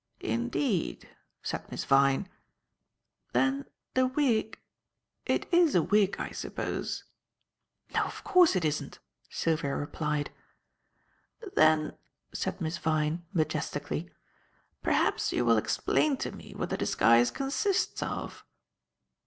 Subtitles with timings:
[0.21, 1.07] "Indeed,"
[1.43, 2.27] said Miss Vyne.
[3.33, 4.57] "Then the wig
[5.27, 7.03] it is a wig, I suppose?"
[7.93, 8.97] "No, of course it isn't,"
[9.29, 10.31] Sylvia replied.
[11.53, 11.95] "Then,"
[12.33, 14.09] said Miss Vyne, majestically,
[14.81, 18.43] "perhaps you will explain to me what the disguise consists of."